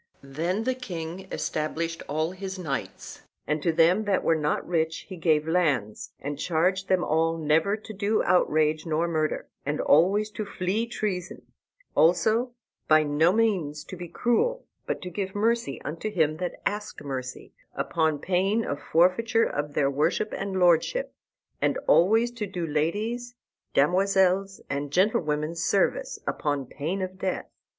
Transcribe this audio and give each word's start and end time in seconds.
Then 0.23 0.63
the 0.63 0.73
king 0.73 1.27
stablished 1.37 2.01
all 2.09 2.31
his 2.31 2.57
knights, 2.57 3.21
and 3.45 3.61
to 3.61 3.71
them 3.71 4.05
that 4.05 4.23
were 4.23 4.33
not 4.35 4.67
rich 4.67 5.05
he 5.09 5.15
gave 5.15 5.47
lands, 5.47 6.11
and 6.19 6.39
charged 6.39 6.87
them 6.87 7.03
all 7.03 7.37
never 7.37 7.77
to 7.77 7.93
do 7.93 8.23
outrage 8.23 8.83
nor 8.83 9.07
murder, 9.07 9.47
and 9.63 9.79
always 9.79 10.31
to 10.31 10.43
flee 10.43 10.87
treason; 10.87 11.43
also, 11.93 12.53
by 12.87 13.03
no 13.03 13.31
means 13.31 13.83
to 13.83 13.95
be 13.95 14.07
cruel, 14.07 14.65
but 14.87 15.03
to 15.03 15.11
give 15.11 15.35
mercy 15.35 15.79
unto 15.83 16.09
him 16.09 16.37
that 16.37 16.59
asked 16.65 17.03
mercy, 17.03 17.53
upon 17.75 18.17
pain 18.17 18.65
of 18.65 18.81
forfeiture 18.81 19.45
of 19.45 19.75
their 19.75 19.91
worship 19.91 20.33
and 20.35 20.57
lordship; 20.57 21.13
and 21.61 21.77
always 21.85 22.31
to 22.31 22.47
do 22.47 22.65
ladies, 22.65 23.35
damosels, 23.75 24.61
and 24.67 24.89
gentlewomen 24.91 25.53
service, 25.55 26.17
upon 26.25 26.65
pain 26.65 27.03
of 27.03 27.19
death. 27.19 27.45